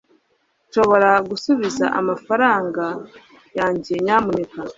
nshobora 0.67 1.11
gusubiza 1.29 1.85
amafaranga 1.99 2.85
yanjye, 3.57 3.93
nyamuneka 4.05 4.59